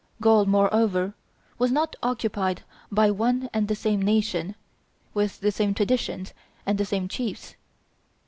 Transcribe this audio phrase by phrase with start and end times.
[0.19, 1.13] Gaul, moreover,
[1.59, 4.55] was not occupied by one and the same nation,
[5.13, 6.33] with the same traditions
[6.65, 7.55] and the same chiefs.